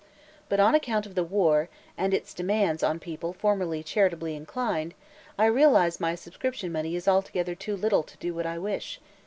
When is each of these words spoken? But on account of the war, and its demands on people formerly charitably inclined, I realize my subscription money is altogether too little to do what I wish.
But 0.49 0.59
on 0.59 0.73
account 0.73 1.05
of 1.05 1.13
the 1.13 1.23
war, 1.23 1.69
and 1.95 2.11
its 2.11 2.33
demands 2.33 2.81
on 2.81 2.97
people 2.99 3.33
formerly 3.33 3.83
charitably 3.83 4.35
inclined, 4.35 4.95
I 5.37 5.45
realize 5.45 5.99
my 5.99 6.15
subscription 6.15 6.71
money 6.71 6.95
is 6.95 7.07
altogether 7.07 7.53
too 7.53 7.75
little 7.77 8.01
to 8.01 8.17
do 8.17 8.33
what 8.33 8.47
I 8.47 8.57
wish. 8.57 8.99